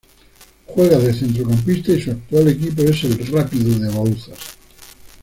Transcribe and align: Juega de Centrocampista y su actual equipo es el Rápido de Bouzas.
Juega 0.65 0.97
de 0.97 1.13
Centrocampista 1.13 1.91
y 1.91 2.01
su 2.01 2.09
actual 2.09 2.47
equipo 2.47 2.81
es 2.81 3.03
el 3.03 3.19
Rápido 3.27 3.77
de 3.77 3.89
Bouzas. 3.89 4.39